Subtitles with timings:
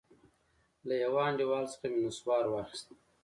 [0.87, 2.87] له يوه انډيوال څخه مې نسوار واخيست.